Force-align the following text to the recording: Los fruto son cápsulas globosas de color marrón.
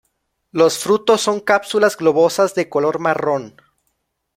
Los 0.51 0.79
fruto 0.79 1.15
son 1.15 1.39
cápsulas 1.41 1.95
globosas 1.95 2.55
de 2.55 2.67
color 2.69 2.97
marrón. 2.97 3.55